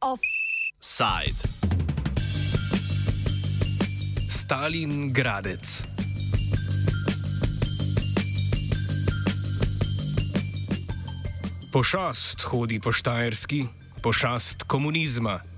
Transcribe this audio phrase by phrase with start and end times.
[0.00, 1.40] Offside.
[4.28, 5.84] Stalin Gradec.
[11.72, 13.64] Pošast hodi po Štajerski,
[14.02, 15.51] pošast komunizma.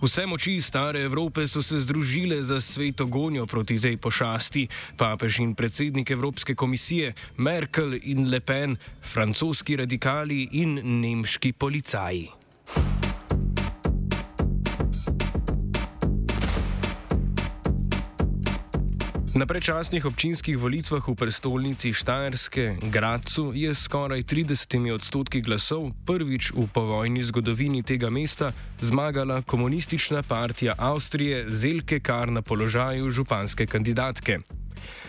[0.00, 4.68] Vse moči stare Evrope so se združile za sveto gonjo proti tej pošasti.
[4.96, 12.39] Papež in predsednik Evropske komisije, Merkel in Le Pen, francoski radikali in nemški policaji.
[19.30, 26.66] Na predčasnih občinskih volitvah v prestolnici Štajerske, Gracu, je skoraj 30 odstotki glasov prvič v
[26.66, 28.50] povojni zgodovini tega mesta
[28.82, 34.59] zmagala komunistična partija Avstrije Zelke Kar na položaju županske kandidatke.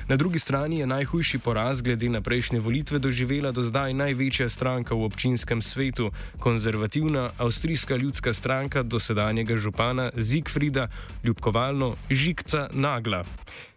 [0.07, 4.95] Na drugi strani je najhujši poraz glede na prejšnje volitve doživela do zdaj največja stranka
[4.95, 10.87] v občinskem svetu, konzervativna avstrijska ljudska stranka dosedanjega župana Zigfrida,
[11.23, 13.23] ljubkovalno Žikca Nagla,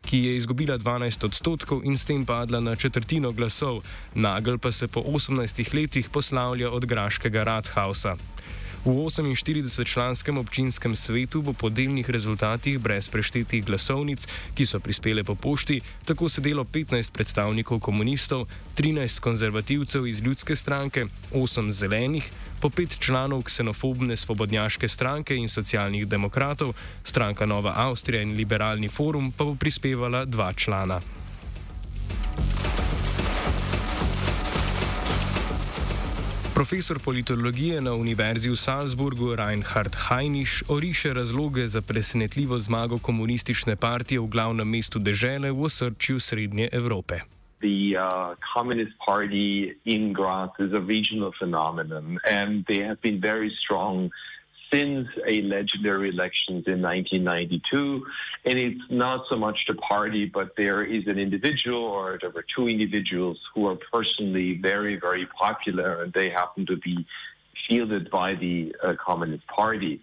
[0.04, 3.82] ki je izgubila 12 odstotkov in s tem padla na četrtino glasov,
[4.14, 8.16] Nagel pa se po 18 letih poslavlja od Graškega Rathausa.
[8.84, 15.32] V 48-članskem občinskem svetu bo po delnih rezultatih brez preštetih glasovnic, ki so prispele po
[15.32, 18.44] pošti, tako sedelo 15 predstavnikov komunistov,
[18.76, 22.28] 13 konzervativcev iz ljudske stranke, 8 zelenih,
[22.60, 29.32] po 5 članov ksenofobne svobodnjaške stranke in socialnih demokratov, stranka Nova Avstrija in liberalni forum
[29.32, 31.23] pa bo prispevala 2 člana.
[36.54, 44.20] Profesor politologije na Univerzi v Salzburgu Reinhard Heinisch oriše razloge za presenetljivo zmago komunistične partije
[44.20, 47.14] v glavnem mestu dežele v osrčju Srednje Evrope.
[47.58, 53.50] The uh, Communist Party in Graz is a regional phenomenon, and they have been very
[53.50, 54.10] strong
[54.74, 58.04] since a legendary elections in 1992.
[58.44, 62.44] And it's not so much the party, but there is an individual or there were
[62.56, 67.06] two individuals who are personally very, very popular, and they happen to be
[67.68, 70.00] fielded by the uh, Communist Party.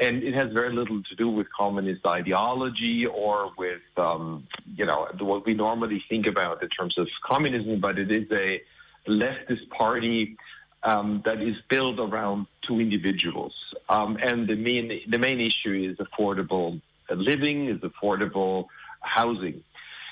[0.00, 4.46] And it has very little to do with communist ideology or with, um,
[4.76, 8.60] you know, what we normally think about in terms of communism, but it is a
[9.08, 10.36] leftist party
[10.82, 13.54] um, that is built around two individuals.
[13.88, 16.80] Um, and the main, the main issue is affordable
[17.10, 18.66] living, is affordable
[19.00, 19.62] housing.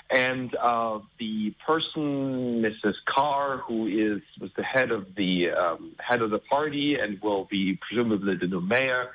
[0.08, 2.94] And uh, the person, Mrs.
[3.06, 7.46] Kahr, who is was the head of the um, head of the party and will
[7.50, 9.10] be presumably the new mayor,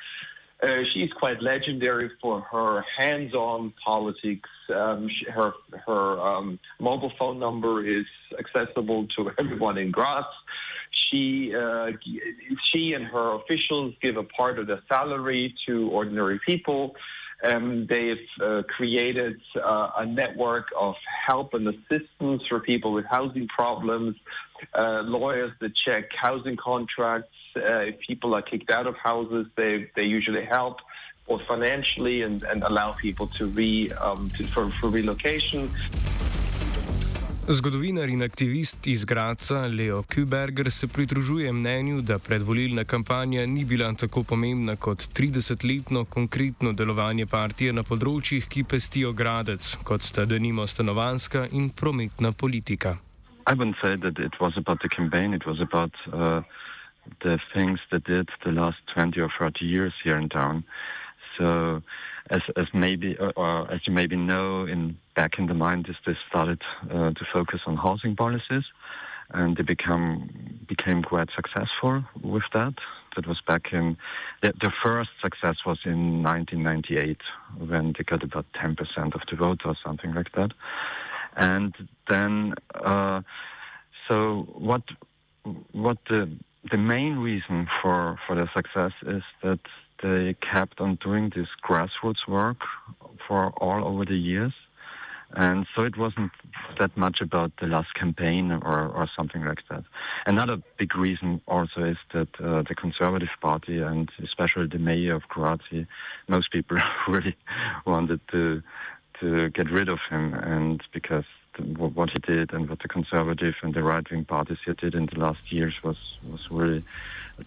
[0.61, 4.49] uh, she's quite legendary for her hands-on politics.
[4.73, 5.53] Um, she, her
[5.85, 8.05] her um, mobile phone number is
[8.39, 10.25] accessible to everyone in Graz
[10.91, 11.91] she uh,
[12.63, 16.95] she and her officials give a part of the salary to ordinary people.
[17.43, 20.93] Um, they've uh, created uh, a network of
[21.25, 24.15] help and assistance for people with housing problems,
[24.75, 27.29] uh, lawyers that check housing contracts.
[27.55, 30.77] Uh, if people are kicked out of houses, they, they usually help
[31.27, 35.69] both financially and, and allow people to re um, to, for, for relocation.
[37.47, 43.93] Zgodovinar in aktivist iz Graca Leo Kuberger se pridružuje mnenju, da predvolilna kampanja ni bila
[43.93, 50.67] tako pomembna kot 30-letno konkretno delovanje partije na področjih, ki pestijo gradec, kot sta denimo
[50.67, 52.97] stanovanska in prometna politika.
[53.47, 56.41] I wouldn't say that it was about the campaign, it was about uh,
[57.21, 60.63] the things that did the last 20 or 30 years here in town.
[61.37, 61.81] So,
[62.29, 66.15] as, as maybe, or, or as you maybe know, in back in the 90s, they
[66.29, 68.63] started uh, to focus on housing policies,
[69.31, 72.73] and they become became quite successful with that.
[73.15, 73.97] That was back in
[74.41, 77.17] the, the first success was in 1998
[77.57, 78.77] when they got about 10%
[79.13, 80.51] of the vote or something like that,
[81.35, 81.73] and
[82.07, 83.21] then uh,
[84.07, 84.83] so what
[85.71, 86.29] what the
[86.69, 89.59] the main reason for for their success is that
[90.01, 92.57] they kept on doing this grassroots work
[93.27, 94.53] for all over the years.
[95.33, 96.31] And so it wasn't
[96.77, 99.85] that much about the last campaign or, or something like that.
[100.25, 105.29] Another big reason also is that uh, the Conservative Party and especially the mayor of
[105.29, 105.87] Croatia,
[106.27, 106.77] most people
[107.07, 107.35] really
[107.85, 108.61] wanted to
[109.21, 111.25] to get rid of him, and because
[111.77, 115.05] what he did and what the conservative and the right wing parties here did in
[115.05, 115.97] the last years was
[116.31, 116.83] was really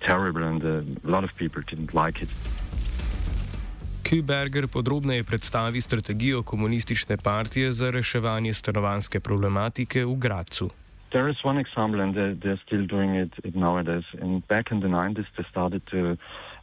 [0.00, 2.28] terrible, and uh, a lot of people didn't like it.
[4.02, 10.70] Küberger podrobneje predstavi strategijo komunistične partije za reševanje stanovanske problematike v Gracu.
[11.10, 14.04] There is one example, and they're, they're still doing it, it nowadays.
[14.20, 16.16] And back in the 90s, they started to,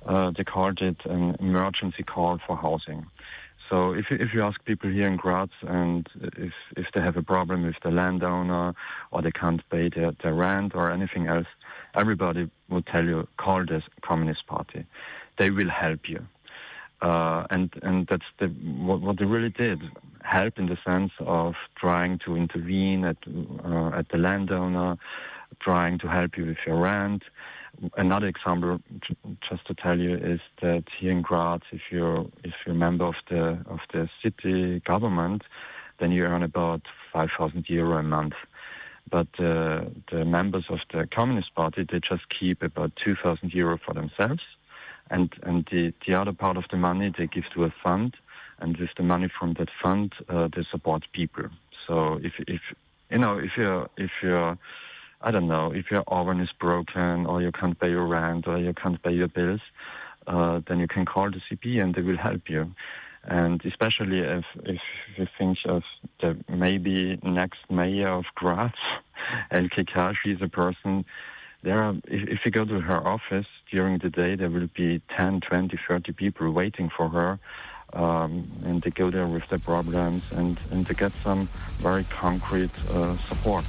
[0.06, 3.06] uh, they called it an emergency call for housing.
[3.72, 6.08] So if you, if you ask people here in Graz and
[6.38, 8.76] if, if they have a problem with the landowner
[9.12, 11.48] or they can't pay their, their rent or anything else,
[11.96, 14.86] everybody will tell you, call the Communist Party.
[15.40, 16.28] They will help you.
[17.02, 19.82] Uh, and and that's the what, what, they really did
[20.22, 23.18] help in the sense of trying to intervene at
[23.66, 24.98] uh, at the landowner,
[25.60, 27.24] trying to help you with your rent.
[27.98, 28.80] Another example,
[29.50, 33.06] just to tell you, is that here in Graz, if you're if you're a member
[33.06, 35.44] of the of the city government,
[36.00, 36.82] then you earn about
[37.12, 38.34] five thousand euro a month.
[39.10, 43.94] But uh, the members of the Communist Party, they just keep about 2,000 euro for
[43.94, 44.42] themselves.
[45.10, 48.16] And, and the, the other part of the money they give to a fund.
[48.60, 51.50] And with the money from that fund, uh, they support people.
[51.88, 52.62] So if, if,
[53.10, 54.58] you know, if you're, if you're,
[55.24, 58.58] I don't know, if your oven is broken or you can't pay your rent or
[58.58, 59.62] you can't pay your bills,
[60.28, 62.74] uh, then you can call the CP and they will help you.
[63.24, 64.82] And especially if, if
[65.16, 65.84] you think of
[66.22, 68.72] the maybe next mayor of Graz,
[69.52, 71.06] Elke Kashi is a person,
[71.64, 75.02] there are, if, if you go to her office during the day, there will be
[75.16, 77.40] 10, 20, 30 people waiting for her.
[77.94, 82.72] Um, and they go there with their problems and, and they get some very concrete
[82.90, 83.66] uh, support.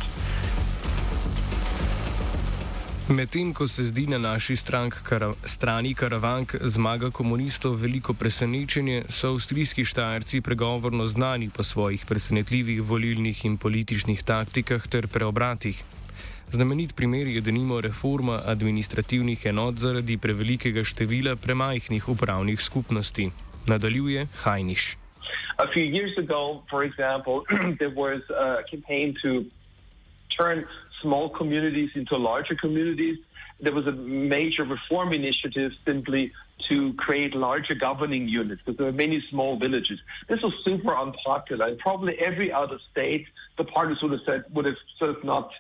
[3.09, 9.33] Medtem ko se zdi na naši strank, kara, strani karavank zmaga komunistov veliko presenečenje, so
[9.35, 15.83] avstrijski štajerci pregovorno znani po svojih presenetljivih volilnih in političnih taktikah ter preobratih.
[16.51, 23.31] Znamenit primer je denimo reforma administrativnih enot zaradi prevelikega števila premajhnih upravnih skupnosti.
[23.67, 24.97] Nadaljuje Hajniš.
[25.59, 27.43] A few years ago, for example,
[27.81, 29.45] there was a campaign to
[30.39, 30.65] turn
[31.03, 33.19] small communities into larger communities.
[33.61, 36.33] There was a major reform initiative simply
[36.69, 39.99] to create larger governing units because there were many small villages.
[40.29, 43.27] This was super unpopular, and probably every other state,
[43.59, 45.51] the parties would have said would have sort of not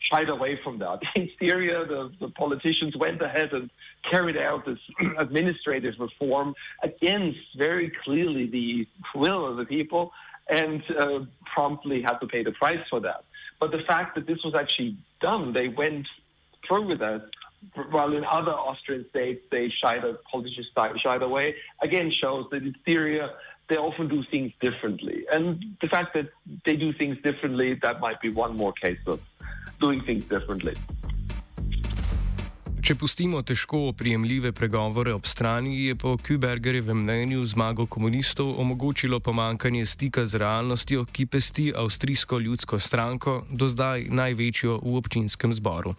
[0.00, 1.00] shied away from that.
[1.16, 3.70] In Styria, the, the politicians went ahead and
[4.10, 4.78] carried out this
[5.18, 10.12] administrative reform against very clearly the will of the people,
[10.48, 11.20] and uh,
[11.54, 13.24] promptly had to pay the price for that.
[13.60, 16.06] But the fact that this was actually done, they went
[16.66, 17.22] through with it,
[17.90, 20.68] while in other Austrian states they shied, the politicians
[21.02, 23.30] shied away, again shows that in Styria
[23.68, 25.26] they often do things differently.
[25.30, 26.28] And the fact that
[26.64, 29.20] they do things differently, that might be one more case of
[29.80, 30.74] doing things differently.
[32.88, 39.84] Če pustimo težko oprijemljive pregovore ob strani, je po Kübergerjevem mnenju zmago komunistov omogočilo pomankanje
[39.86, 45.92] stika z realnostjo, ki pesti avstrijsko ljudsko stranko, do zdaj največjo v občinskem zboru.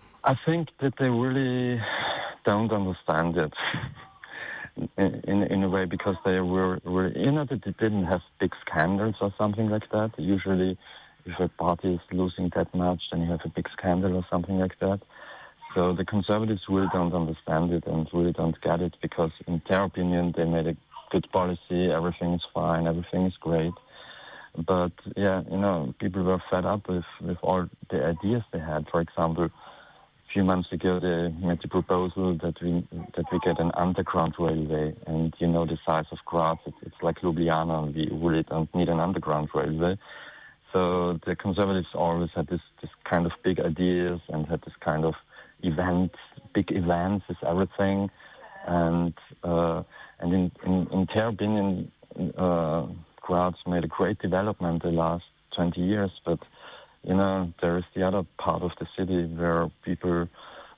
[5.28, 8.56] In, in a way, because they were, were, you know, that they didn't have big
[8.66, 10.10] scandals or something like that.
[10.18, 10.78] Usually,
[11.26, 14.58] if a party is losing that much, then you have a big scandal or something
[14.58, 15.02] like that.
[15.76, 19.84] So the conservatives really don't understand it and really don't get it because, in their
[19.84, 20.76] opinion, they made a
[21.12, 23.74] good policy, everything is fine, everything is great.
[24.58, 28.88] But yeah, you know, people were fed up with, with all the ideas they had.
[28.90, 33.60] For example, a few months ago, they made the proposal that we that we get
[33.60, 37.96] an underground railway, and you know the size of Graz, it, it's like Ljubljana, and
[37.96, 39.98] we really don't need an underground railway.
[40.74, 45.04] So the conservatives always had this, this kind of big ideas and had this kind
[45.04, 45.16] of
[45.64, 46.16] events,
[46.54, 48.10] big events is everything.
[48.66, 49.14] And
[49.44, 49.84] uh,
[50.20, 51.92] and in, in, in their opinion,
[52.38, 52.88] uh,
[53.22, 55.24] Graz made a great development the last
[55.56, 56.12] 20 years.
[56.26, 56.40] But,
[57.04, 60.28] you know, there is the other part of the city where people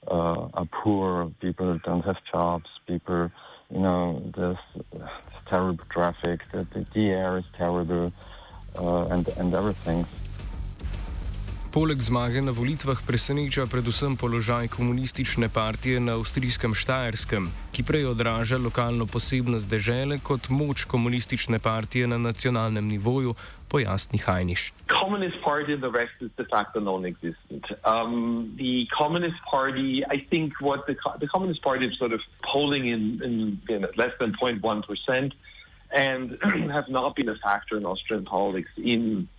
[0.08, 3.32] uh, are poor, people don't have jobs, people,
[3.70, 4.58] you know, there's,
[4.92, 5.10] there's
[5.48, 8.12] terrible traffic, the, the, the air is terrible,
[8.78, 10.06] uh, and, and everything.
[11.72, 18.60] Poleg zmage na volitvah preseneča predvsem položaj komunistične partije na avstrijskem Štajerskem, ki prej odraža
[18.60, 23.36] lokalno posebnost države kot moč komunistične partije na nacionalnem nivoju,
[23.72, 24.74] pojasni Hajniš.
[24.92, 27.64] Communist Party and the rest is de facto non-existent.
[27.88, 32.20] Um, the Communist Party, I think, what the, the Communist Party is sort of
[32.52, 35.32] polling in, in, in less than 0.1 percent,
[35.96, 36.36] and
[36.78, 39.30] have not been a factor in Austrian politics in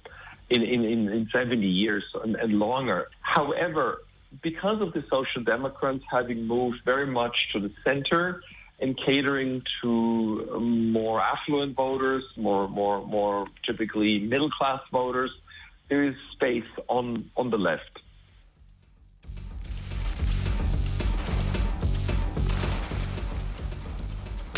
[0.51, 3.09] in, in, in, in 70 years and, and longer.
[3.21, 4.03] However,
[4.43, 8.43] because of the Social Democrats having moved very much to the center
[8.81, 15.31] and catering to um, more affluent voters, more more more typically middle class voters.
[15.89, 18.02] There is space on on the left.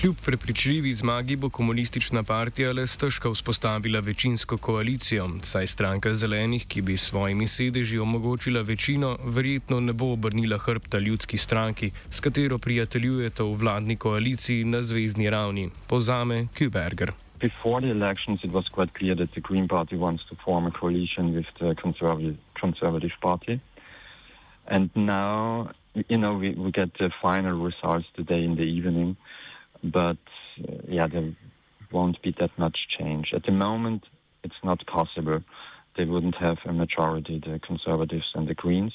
[0.05, 6.83] Kljub prepričljivi zmagi bo komunistična partija le stežka vzpostavila večinsko koalicijo, saj stranka zelenih, ki
[6.83, 12.59] bi s svojimi sedeži omogočila večino, verjetno ne bo obrnila hrbta ljudski stranki, s katero
[12.59, 17.13] prijateljujete v vladni koaliciji na zvezdni ravni, povzame Kuberger.
[17.41, 20.71] Before the elections, it was quite clear that the Green Party wants to form a
[20.81, 23.61] coalition with the Conservative, conservative Party.
[24.67, 29.17] And now, you know, we, we get the final results today in the evening.
[29.85, 30.17] But
[30.61, 31.33] uh, yeah, there
[31.93, 33.33] won't be that much change.
[33.33, 34.05] At the moment,
[34.43, 35.43] it's not possible.
[35.97, 38.95] They wouldn't have a majority, the Conservatives and the Greens,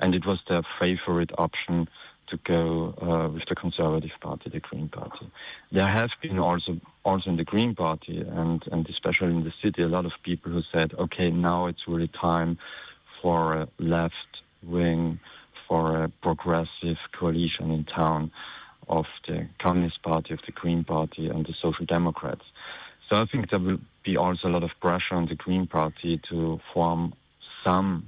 [0.00, 1.88] and it was their favorite option
[2.28, 5.30] to go uh, with the Conservative Party, the Green Party.
[5.72, 9.82] There have been also also in the Green Party and and especially in the city
[9.82, 12.58] a lot of people who said, okay, now it's really time
[13.22, 15.20] for a left wing,
[15.66, 18.30] for a progressive coalition in town
[18.88, 22.44] of the Communist Party, of the Green Party, and the Social Democrats.
[23.08, 26.20] So I think there will be also a lot of pressure on the Green Party
[26.28, 27.14] to form
[27.64, 28.06] some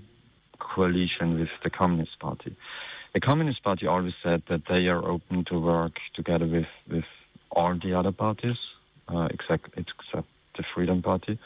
[0.58, 2.54] coalition with the Communist Party.
[3.14, 7.04] The Communist Party always said that they are open to work together with, with
[7.50, 8.56] all the other parties,
[9.08, 11.38] uh, except, except the Freedom Party.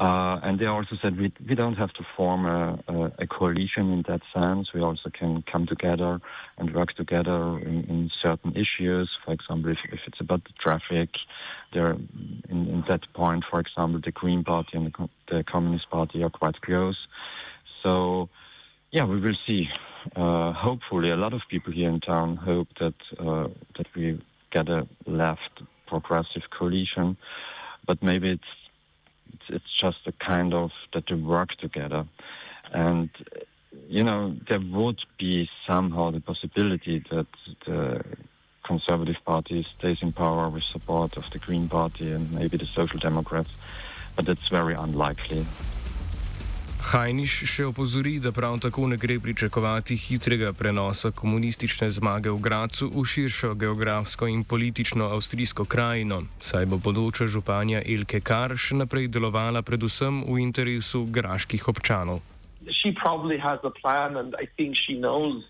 [0.00, 3.92] Uh, and they also said we, we don't have to form a, a, a, coalition
[3.92, 4.72] in that sense.
[4.72, 6.22] We also can come together
[6.56, 9.10] and work together in, in certain issues.
[9.26, 11.10] For example, if, if, it's about the traffic,
[11.74, 16.22] there in, in, that point, for example, the Green Party and the, the, Communist Party
[16.22, 16.96] are quite close.
[17.82, 18.30] So,
[18.92, 19.68] yeah, we will see.
[20.16, 24.18] Uh, hopefully, a lot of people here in town hope that uh, that we
[24.50, 27.18] get a left progressive coalition,
[27.86, 28.42] but maybe it's
[29.48, 32.06] it's, just a kind of that they work together.
[32.72, 33.10] And,
[33.88, 37.26] you know, there would be somehow the possibility that
[37.66, 38.04] the
[38.64, 42.98] Conservative Party stays in power with support of the Green Party and maybe the Social
[42.98, 43.50] Democrats,
[44.16, 45.46] but it's very unlikely.
[46.80, 52.88] Hajniš še opozori, da prav tako ne gre pričakovati hitrega prenosa komunistične zmage v Gracu
[52.88, 59.10] v širšo geografsko in politično avstrijsko krajino, saj bo bodoča županja Elke Kar še naprej
[59.12, 62.24] delovala predvsem v interesu graških občanov.
[62.72, 65.44] She probably has a plan, and I think she knows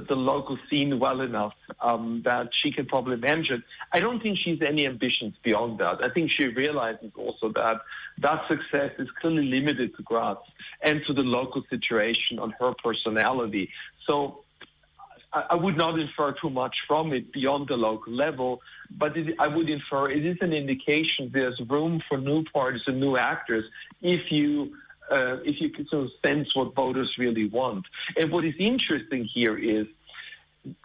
[0.00, 3.62] the, local scene well enough um, that she can probably manage it.
[3.92, 6.02] I don't think she's any ambitions beyond that.
[6.02, 7.80] I think she realizes also that
[8.18, 10.38] that success is clearly limited to Graz
[10.82, 13.70] and to the local situation on her personality.
[14.08, 14.44] So
[15.32, 18.60] I, I would not infer too much from it beyond the local level,
[18.90, 23.00] but it, I would infer it is an indication there's room for new parties and
[23.00, 23.64] new actors
[24.00, 24.76] if you
[25.10, 27.84] uh, if you can sort of sense what voters really want.
[28.16, 29.86] And what is interesting here is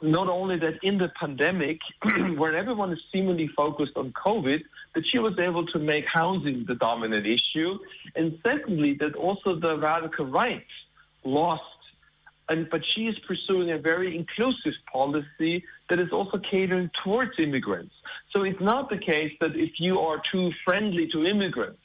[0.01, 1.79] not only that in the pandemic,
[2.37, 4.61] where everyone is seemingly focused on COVID,
[4.93, 7.79] that she was able to make housing the dominant issue,
[8.15, 10.65] and secondly, that also the radical right
[11.23, 11.63] lost.
[12.49, 17.93] And, but she is pursuing a very inclusive policy that is also catering towards immigrants.
[18.35, 21.79] So it's not the case that if you are too friendly to immigrants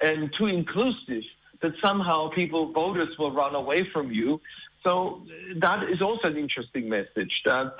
[0.00, 1.24] and too inclusive,
[1.62, 4.40] that somehow people, voters, will run away from you.
[4.86, 5.22] So
[5.56, 7.74] that is also an interesting message that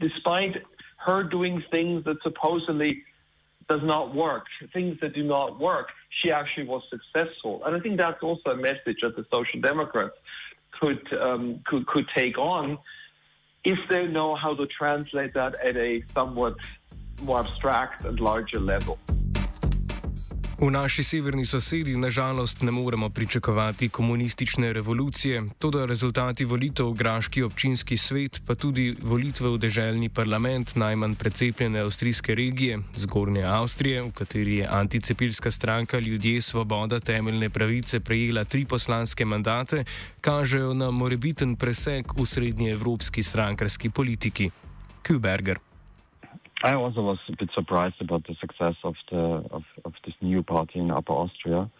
[0.00, 0.62] despite
[0.98, 3.02] her doing things that supposedly
[3.68, 5.88] does not work, things that do not work,
[6.20, 7.62] she actually was successful.
[7.64, 10.14] And I think that's also a message that the Social Democrats
[10.78, 12.78] could um, could could take on
[13.64, 16.56] if they know how to translate that at a somewhat
[17.22, 18.98] more abstract and larger level.
[20.56, 27.42] V naši severni sosedi nažalost ne moremo pričakovati komunistične revolucije, tudi rezultati volitev v Graški
[27.42, 34.10] občinski svet, pa tudi volitve v deželni parlament najmanj precepljene avstrijske regije, Zgornje Avstrije, v
[34.12, 39.84] kateri je anticepilska stranka Ljudje, Svoboda, temeljne pravice prejela tri poslanske mandate,
[40.20, 44.50] kažejo na morebiten preseg v srednjeevropski strankarski politiki.
[45.06, 45.75] Kuberger.
[46.62, 49.18] I also was a bit surprised about the success of the
[49.50, 51.70] of, of this new party in Upper Austria.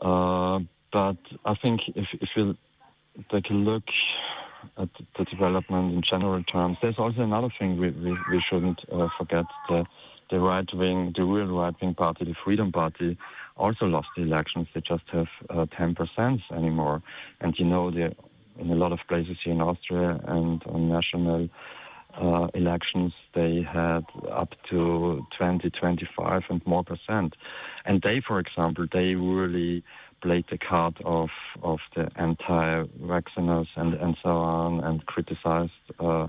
[0.00, 0.60] Uh,
[0.92, 2.56] but I think if if you
[3.30, 3.84] take a look
[4.76, 4.88] at
[5.18, 9.46] the development in general terms, there's also another thing we we, we shouldn't uh, forget
[9.68, 9.84] the
[10.30, 13.18] the right wing, the real right wing party, the Freedom Party,
[13.56, 14.68] also lost the elections.
[14.72, 17.02] They just have uh, ten percent anymore,
[17.40, 21.48] and you know in a lot of places here in Austria and on national
[22.14, 27.34] uh, elections, they had up to 20, 25 and more percent.
[27.84, 29.82] And they, for example, they really
[30.20, 31.30] played the card of,
[31.62, 36.28] of the anti-vacciners and, and so on and criticized uh,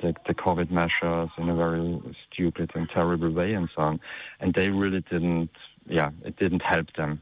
[0.00, 4.00] the, the COVID measures in a very stupid and terrible way and so on.
[4.40, 5.50] And they really didn't,
[5.86, 7.20] yeah, it didn't help them.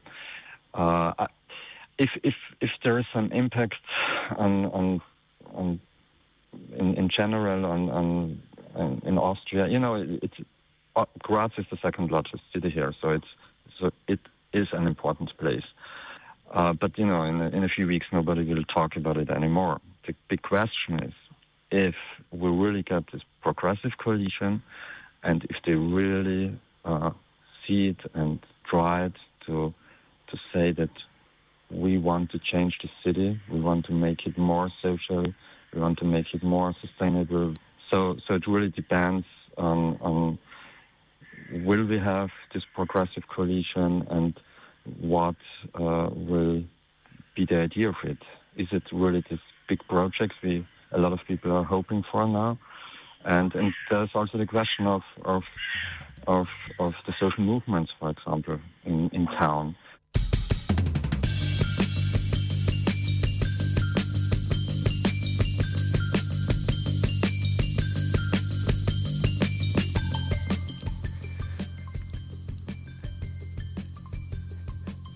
[0.73, 1.27] Uh,
[1.97, 3.75] if, if, if there is some impact
[4.37, 5.01] on, on,
[5.53, 5.79] on
[6.75, 8.41] in, in general on, on,
[8.75, 10.37] on in Austria, you know, it, it's
[10.95, 13.27] uh, Graz is the second largest city here, so it's
[13.79, 14.19] so it
[14.53, 15.65] is an important place.
[16.51, 19.29] Uh, but you know, in a, in a few weeks, nobody will talk about it
[19.29, 19.81] anymore.
[20.07, 21.13] The big question is
[21.71, 21.95] if
[22.31, 24.63] we really get this progressive coalition,
[25.23, 27.11] and if they really uh,
[27.67, 28.39] see it and
[28.69, 29.13] try it
[29.47, 29.73] to
[30.27, 30.89] to say that
[31.69, 35.33] we want to change the city, we want to make it more social,
[35.75, 37.55] we want to make it more sustainable.
[37.91, 39.25] So, so it really depends
[39.57, 40.39] on, on
[41.51, 44.39] will we have this progressive coalition and
[44.99, 45.35] what
[45.75, 46.63] uh, will
[47.35, 48.17] be the idea of it?
[48.55, 52.57] Is it really this big project we a lot of people are hoping for now?
[53.25, 55.43] And, and there's also the question of, of
[56.27, 56.47] of
[56.79, 59.75] of the social movements, for example, in, in town.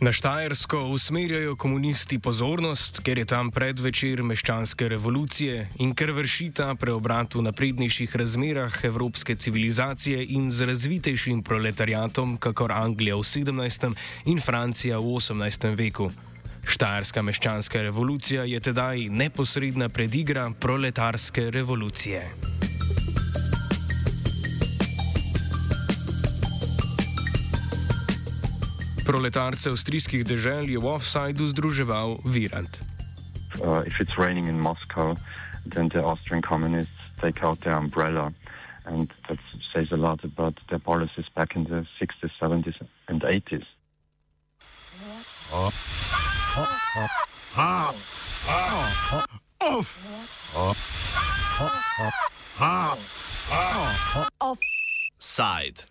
[0.01, 6.69] Na Štajersko usmerjajo komunisti pozornost, ker je tam predvečer meščanske revolucije in ker vrši ta
[6.79, 13.91] preobrat v naprednejših razmerah evropske civilizacije in z razvitejšim proletariatom, kakor Anglija v 17.
[14.31, 15.75] in Francija v 18.
[15.75, 16.07] veku.
[16.63, 22.68] Štajerska meščanska revolucija je tedaj neposredna predigra proletarske revolucije.
[29.09, 32.77] Proletarce avstrijskih dežel je v offsideu združeval Virant.
[33.57, 35.17] Uh, if it's raining in Moscow,
[35.65, 38.29] then the Austrian communists take out their umbrella.
[38.85, 39.41] And that
[39.73, 42.77] says a lot about their policies back in the 60s, 70s,
[43.09, 43.65] and 80s.
[54.37, 55.88] Offside.